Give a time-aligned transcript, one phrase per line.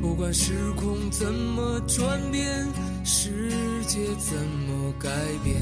[0.00, 2.66] 不管时空怎么转变，
[3.04, 3.50] 世
[3.86, 4.36] 界怎
[4.66, 5.10] 么改
[5.42, 5.60] 变，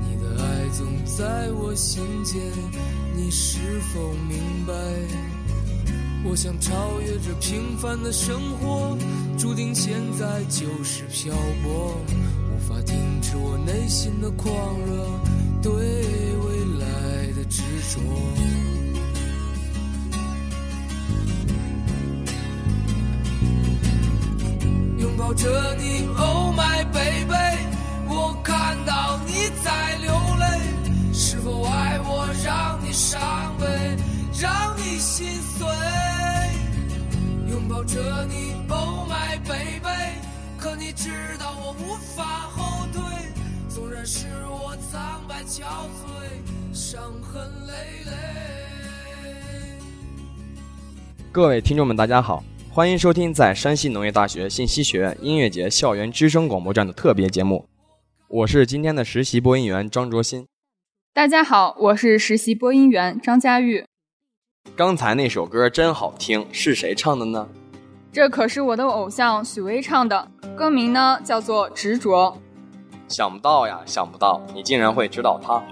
[0.00, 2.40] 你的爱总在我心间，
[3.14, 3.58] 你是
[3.92, 4.74] 否明白？
[6.24, 8.96] 我想超越这平凡的生活，
[9.36, 11.96] 注定现在就是漂泊，
[12.60, 14.52] 无法停止我内心的狂
[14.86, 15.04] 热，
[15.62, 18.00] 对未来的执着。
[24.98, 27.34] 拥抱着你，Oh my baby，
[28.06, 29.32] 我看到你
[29.64, 33.20] 在流泪，是否爱我让你伤
[33.58, 33.66] 悲，
[34.38, 35.26] 让你心
[35.58, 35.66] 碎？
[37.50, 40.19] 拥抱着你，Oh my baby，
[40.60, 43.00] 可你知道我无法后退，
[43.66, 47.72] 纵然是我苍白憔悴，伤痕累
[48.04, 48.12] 累。
[51.32, 57.66] 各位听众们，大家好，欢迎收听在山西农业大学信息学院音乐节校园之声广播站的特别节目，
[58.28, 60.46] 我是今天的实习播音员张卓新。
[61.14, 63.86] 大家好，我是实习播音员张佳玉。
[64.76, 67.48] 刚才那首歌真好听，是谁唱的呢？
[68.12, 72.32] 这可是我的偶像许巍唱的，歌名呢叫做《执着》。
[73.06, 75.62] 想不到呀，想不到你竟然会知道他。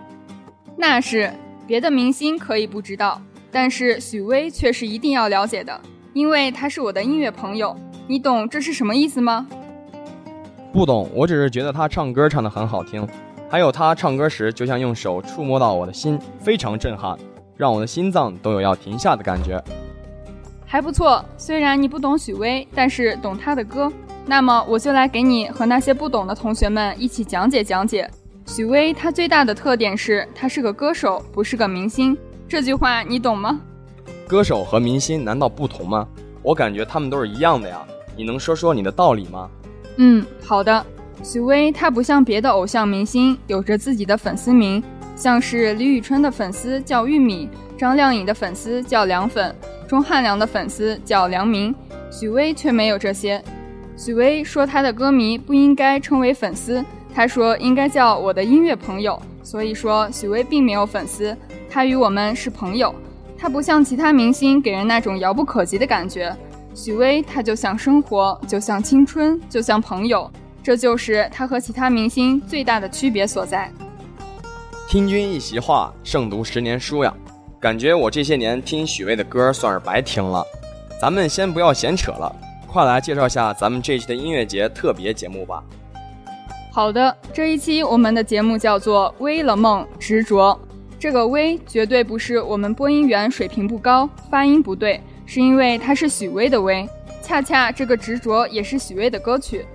[0.77, 1.33] 那是
[1.66, 5.81] 别的明星可以不知道，但是许巍却是一定要了解的，
[6.12, 7.77] 因为他是我的音乐朋友。
[8.06, 9.47] 你懂这是什么意思吗？
[10.72, 13.05] 不懂，我只是觉得他唱歌唱得很好听，
[13.50, 17.19] 还有他唱歌时就像用手触摸到我的心，非常震撼，
[17.56, 19.61] 让我的心脏都有要停下的感觉。
[20.70, 23.91] 还不错，虽然你不懂许巍，但是懂他的歌。
[24.27, 28.08] 那么我就来给你和那些不懂的同学们一起讲解讲解。
[28.47, 32.14] 许巍他最大的特点是他是个歌手，不是个明星。
[32.47, 33.58] 这句话你懂吗？
[34.28, 36.06] 歌手和明星难道不同吗？
[36.42, 37.82] 我感觉他们都是一样的呀。
[38.15, 39.48] 你能说说你的道理吗？
[39.97, 40.84] 嗯，好的。
[41.25, 44.84] 许巍他不像别的偶像明星有着自己的粉丝名，
[45.16, 47.48] 像是李宇春的粉丝叫玉米，
[47.78, 49.54] 张靓颖的粉丝叫凉粉，
[49.88, 51.75] 钟汉良的粉丝叫良民。
[52.10, 53.43] 许巍却没有这些。
[53.97, 56.84] 许巍说他的歌迷不应该称为粉丝，
[57.15, 59.21] 他说应该叫我的音乐朋友。
[59.43, 61.37] 所以说许巍并没有粉丝，
[61.71, 62.94] 他与我们是朋友。
[63.37, 66.37] 他不像其他明星给人那种遥不可及的感觉，
[66.75, 70.31] 许巍他就像生活，就像青春，就像朋友。
[70.62, 73.71] 这就是他和其他明星最大的区别所在。
[74.87, 77.15] 听君一席话，胜读十年书呀。
[77.60, 80.44] 感觉我这些年听许巍的歌算是白听了。
[81.00, 82.34] 咱们先不要闲扯了，
[82.66, 85.62] 快来介绍下咱们这一期的音乐节特别节目吧。
[86.70, 90.52] 好的，这一期我们的节目叫做《微了梦执着》。
[91.00, 96.88] 这个“微”绝对不是我们播音员水平不高、发音不对，是因为它是许巍的“微”。
[97.22, 99.66] 恰恰这个执着也是许巍的歌曲，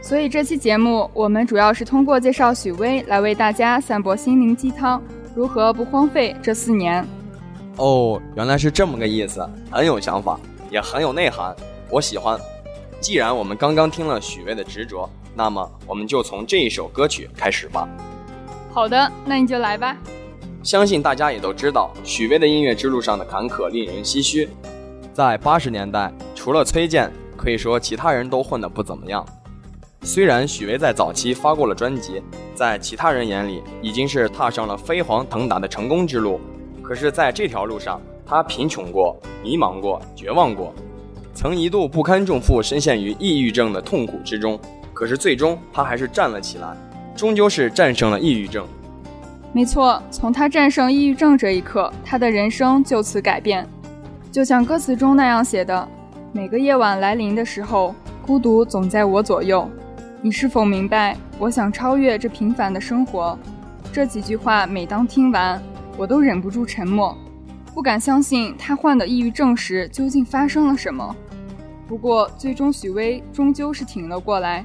[0.00, 5.02] 所以这期节目我们主要是通过介绍许巍来为大家散播心灵鸡汤，
[5.34, 7.06] 如何不荒废这四年。
[7.76, 10.38] 哦，原来是这么个意思，很有想法，
[10.70, 11.54] 也很有内涵，
[11.90, 12.38] 我喜欢。
[13.00, 17.88] 既然我们刚刚听了许巍的执着，那么我们就从这一首歌曲开始吧。
[18.70, 19.96] 好的，那你就来吧。
[20.62, 24.48] 相信大家也都知道，许巍的音乐之路上的坎坷令人唏嘘。
[25.12, 29.26] 在八十年代，除了崔健，可以说其他人都混得不怎么样。
[30.02, 32.22] 虽然许巍在早期发过了专辑，
[32.54, 36.40] 在其他人眼里已经是踏上了飞黄腾达的成功之路，
[36.86, 40.74] 可是在这条路上，他贫穷过、迷茫过、绝望过，
[41.34, 44.60] 曾一度不堪重负，深陷于抑郁症的痛苦之中。
[44.92, 46.76] 可是最终，他还是站了起来，
[47.16, 48.66] 终究是战胜了抑郁症。
[49.52, 53.66] 没错，从他战胜抑郁症这一刻，他的人生就此改变。
[54.30, 55.88] 就像歌词中那样写的
[56.32, 57.94] ：“每个夜晚来临的时候，
[58.26, 59.68] 孤独总在我左右。
[60.20, 61.16] 你是否明白？
[61.38, 63.38] 我想超越这平凡的生活。”
[63.92, 65.62] 这几句话，每当听完，
[65.96, 67.16] 我都忍不住沉默，
[67.74, 71.14] 不敢相信他患的抑郁症时究竟发生了什么。
[71.86, 74.64] 不过，最终许巍终究是挺了过来。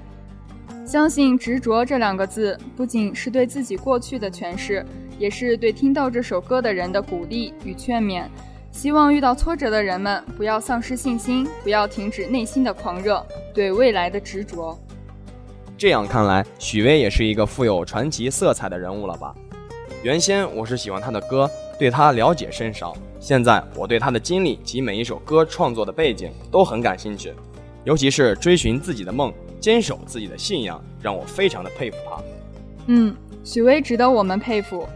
[0.86, 4.84] 相信“执着”这两个字，不仅是对自己过去的诠释，
[5.20, 8.24] 也是对听到这首歌的人的鼓励与劝勉。
[8.72, 13.24] 希望遇到挫折的人们不要丧失信心，不要停止内心的狂热，
[13.54, 14.76] 对未来的执着。
[15.78, 19.36] 这样看来，许巍也是一个富有传奇色彩的人物了吧？
[20.02, 22.96] 原先我是喜欢他的歌，对他了解甚少。
[23.20, 27.34] 现在我对他的经历及每一首歌创作的背景都很感兴趣，
[27.84, 29.34] 尤其是追寻自己的梦。
[29.60, 32.24] 坚守自己的信仰，让我非常的佩服他。
[32.88, 33.14] 嗯，
[33.44, 34.88] 许巍值得我们佩服。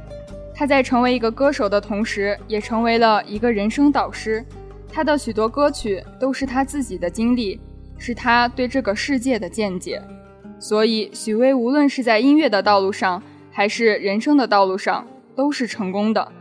[0.55, 4.41] 他在成为一个歌手的同时，也成为了一个人生导师。
[4.89, 7.59] 他的许多歌曲都是他自己的经历，
[7.97, 10.01] 是他对这个世界的见解。
[10.61, 13.21] 所以，许巍无论是在音乐的道路上，
[13.53, 16.31] 还是人生的道路上，都是成功的。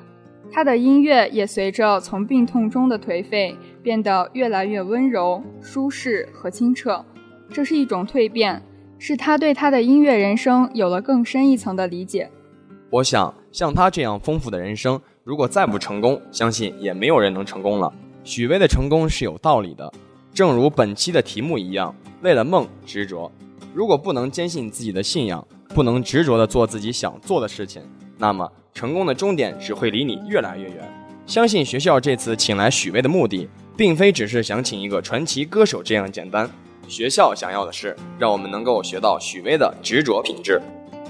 [0.51, 7.05] 他的音乐也随着从病痛中的颓废，变得越来越温柔、舒适和清澈。
[7.51, 8.63] 这是一种蜕变，
[8.99, 12.31] 是他对他的音乐人生有了更深一层的理解。
[12.91, 17.93] 我想，像他这样丰富的人生，如果再不成功，相信也没有人能成功了。
[18.25, 19.93] 许巍的成功是有道理的，
[20.33, 23.31] 正如本期的题目一样，为了梦执着。
[23.75, 27.83] 如果不能坚信自己的信仰，不能执着地做自己想做的事情，
[28.19, 30.77] 那么成功的终点只会离你越来越远。
[31.27, 36.49] 相信学校这次请来许巍的目的，并非只是想请一个传奇歌手这样简单。
[36.89, 40.61] 学校想要的是，让我们能够学到许巍的执着品质。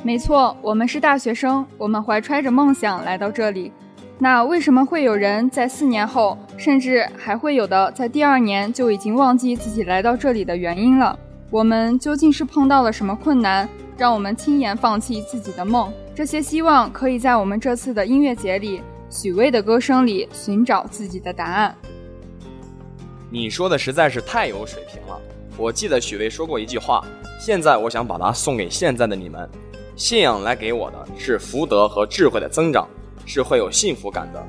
[0.02, 3.72] 没错，我们是大学生，我们怀揣着梦想来到这里。
[4.18, 11.18] 那为什么会有人在四年后，甚至还会有的在第二年就已经忘记自己来到这里的原因了？
[11.50, 13.68] 我们究竟是碰到了什么困难，
[14.02, 15.88] 让我们轻言放弃自己的梦？
[16.12, 21.72] 这些希望可以在我们这次的音乐节里，许巍的歌声里寻找自己的答案。
[23.30, 25.16] 你说的实在是太有水平了。
[25.56, 27.00] 我记得许巍说过一句话，
[27.38, 29.48] 现在我想把它送给现在的你们。
[29.94, 32.88] 信仰来给我的是福德和智慧的增长，
[33.24, 34.44] 是会有幸福感的。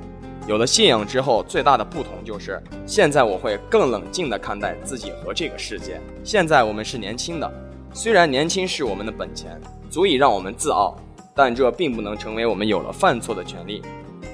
[0.47, 6.01] 有了信仰之后，最大的不同就是，现在我会更冷静地看待自己和这个世界。
[6.23, 7.53] 现在我们是年轻的，
[7.95, 10.95] 虽然年轻是我们的本钱，足以让我们自傲，
[11.35, 13.83] 但这并不能成为我们有了犯错的权利。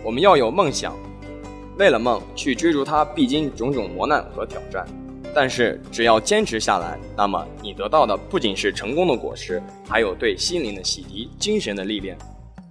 [0.02, 0.96] 我们要有梦想，
[1.78, 4.88] 为了梦去追逐它，必经种种磨难和挑战。
[5.36, 12.18] 但是只要坚持下来，那么你得到的不仅是成功的果实，还有对心灵的洗涤、精神的历练。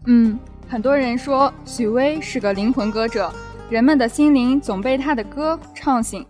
[0.06, 3.30] 嗯，很多人说许巍是个灵魂歌者，
[3.68, 6.24] 人们的心灵总被他的歌唱醒，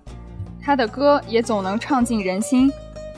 [0.61, 2.69] 他的歌也总能唱进人心。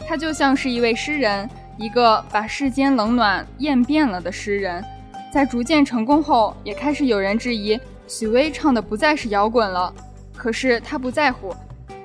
[0.06, 4.84] 他就像是一位诗人，一个把世间冷暖厌遍了的诗人。
[5.32, 9.92] 在逐渐成功后，也开始有人质疑许巍唱的不再是摇滚了，
[10.36, 11.54] 可是他不在乎。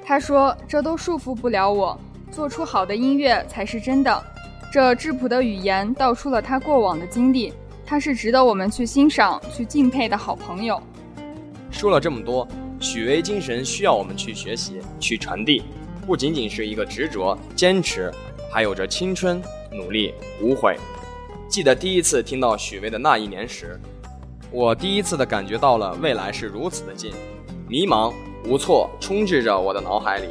[0.05, 1.99] 他说：“这都束缚不了我，
[2.29, 4.23] 做出好的音乐才是真的。”
[4.71, 7.51] 这质朴的语言道出了他过往的经历。
[7.87, 10.81] 他是值得我们去欣赏、去敬佩的好朋友。
[11.69, 12.47] 说了这么多，
[12.79, 15.63] 许巍精神需要我们去学习、去传递，
[16.05, 18.11] 不仅仅是一个执着、坚持，
[18.51, 19.41] 还有着青春、
[19.71, 20.77] 努力、无悔。
[21.49, 23.79] 记得第一次听到许巍的那一年时，
[24.51, 27.11] 我第一次的感觉到了未来是如此的近，
[27.67, 28.13] 迷茫。
[28.47, 30.27] 无措充斥着我的脑海里，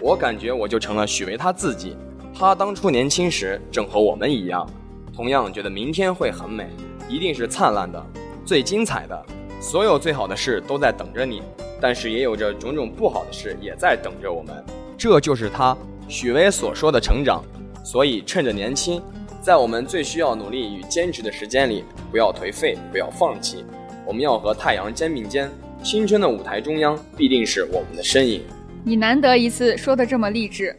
[0.00, 1.96] 我感觉我就成了许巍他自己。
[2.32, 4.64] 他当初年轻时正和我们一样，
[5.12, 6.68] 同样觉得明天会很美，
[7.08, 8.00] 一定是灿烂的、
[8.46, 9.26] 最精彩的，
[9.60, 11.42] 所有最好的事都在等着你。
[11.80, 14.64] 但是也有着种种不好的事也在等着我们。
[14.98, 15.74] 这就是他
[16.08, 17.42] 许巍所说的成长。
[17.84, 19.00] 所以趁着年轻，
[19.40, 23.64] 在我们最需要努力与坚持的时间里，不要颓废，不要放弃。
[24.04, 25.48] 我们要和太阳肩并肩。
[25.80, 28.42] 青春的舞台中央必定是我们的身影。
[28.82, 30.74] 你难得一次说的这么励志，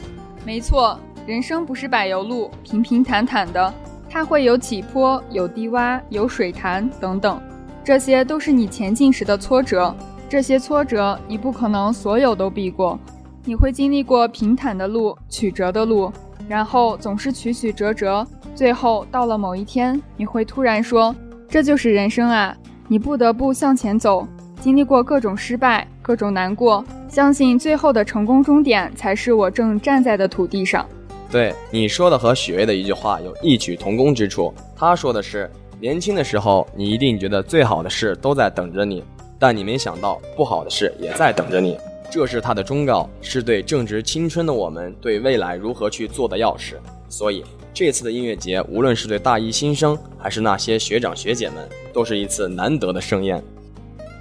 [0.46, 3.74] 没错，人生不是柏油路，平平坦坦的，
[4.10, 7.42] 它会有起坡，有低洼，有水潭等等，
[7.84, 9.96] 这些都是你前进时的挫折。
[10.28, 13.00] 这些挫折你不可能所有都避过，
[13.46, 16.12] 你会经历过平坦的路、曲折的路，
[16.48, 21.16] 然后总是曲曲折折，最后到了某一天，你会突然说
[21.50, 22.56] ：“这就是人生啊！”
[22.88, 24.28] 你不得不向前走。
[24.60, 30.86] 经历过各种失败，各种难过，相信最后的成功终点才是我正站在的土地上。
[31.32, 34.54] 对你说的和许巍的一句话有异曲同工之处。
[34.76, 39.04] 他说的是：年轻的时候，你一定觉得最好的事都在等着你，
[39.40, 41.78] 但你没想到不好的事也在等着你。
[42.12, 46.74] 这是他的忠告，是对正值青春的我们对未来如何去做的钥匙。
[47.08, 53.44] 所以这次的音乐节，无论是对大一新生，还是那些学长学姐们，都是一次难得的盛宴。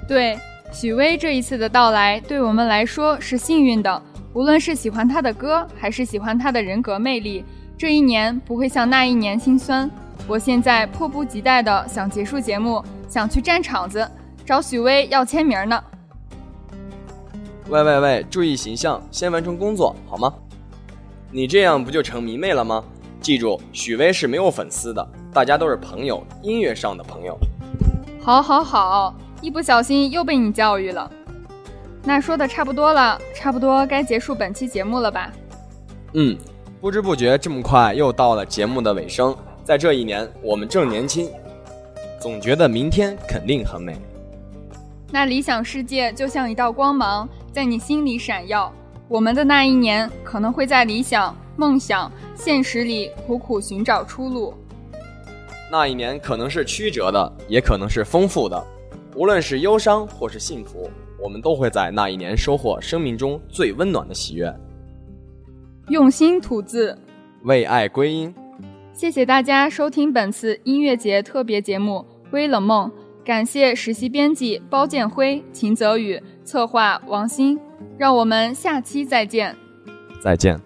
[0.07, 0.39] 对
[0.71, 4.03] 许巍这一次的到来，对我们来说是幸运的。
[4.35, 7.43] 无论是喜欢他的歌，还是喜欢他的人格魅力，
[7.79, 9.91] 这一年不会像那一年心酸。
[10.27, 14.07] 我现在迫不及待的想结束节目，想去占场子，
[14.45, 15.83] 找许巍要签名呢。
[17.71, 20.33] 喂喂喂，注意形象，先完成工作好吗？
[21.31, 22.83] 你这样不就成迷妹了吗？
[23.21, 27.39] 记住，许巍是没有粉丝的，大家都是朋友，音乐上的朋友。
[28.23, 29.15] 好，好，好。
[29.43, 31.11] 一不小心又被你教育了，
[32.05, 35.31] 那说的差不多了，差不多该结束本期节目了吧？
[36.15, 36.37] 嗯，
[36.81, 41.31] 不知不觉这么快又到了节目的尾声，在这一年，我们正年轻，
[42.19, 43.95] 总觉得明天肯定很美。
[45.11, 48.73] 那理想世界就像一道光芒，在你心里闪耀。
[49.09, 54.55] 我们的那一年可能会在理想、梦想、现实里苦苦寻找出路。
[55.71, 58.67] 那一年可能是曲折的，也可能是丰富的。
[59.15, 60.91] 无论是忧伤或是幸福，
[61.23, 64.55] 我们都会在那一年收获生命中最温暖的喜悦。
[65.89, 66.97] 用心吐字，
[67.43, 68.35] 为爱归因。
[68.93, 72.91] 谢谢大家收听本次音乐节特别节目《微冷梦》，
[73.29, 77.61] 感谢实习编辑包建辉、秦泽宇，策划王鑫。
[77.99, 79.55] 让我们下期再见。
[80.19, 80.59] 再见。